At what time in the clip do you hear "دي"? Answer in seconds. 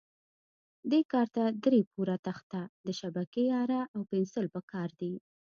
4.99-5.13